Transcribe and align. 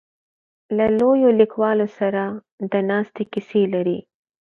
له 0.77 0.85
لویو 0.99 1.29
لیکوالو 1.39 1.87
سره 1.99 2.23
د 2.71 2.73
ناستې 2.89 3.23
کیسې 3.31 3.61
لري. 3.73 3.99